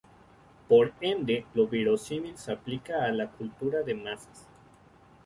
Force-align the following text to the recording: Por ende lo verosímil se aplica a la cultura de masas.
Por 0.67 0.93
ende 0.99 1.45
lo 1.53 1.67
verosímil 1.67 2.35
se 2.35 2.51
aplica 2.51 3.05
a 3.05 3.11
la 3.11 3.29
cultura 3.29 3.83
de 3.83 3.93
masas. 3.93 4.47